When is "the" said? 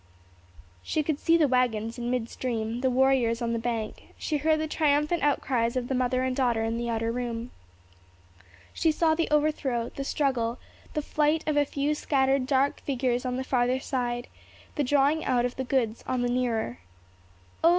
1.37-1.47, 2.81-2.89, 3.53-3.59, 4.59-4.67, 5.89-5.93, 6.79-6.89, 9.13-9.29, 9.89-10.03, 10.95-11.03, 13.37-13.43, 14.73-14.83, 15.55-15.63, 16.23-16.29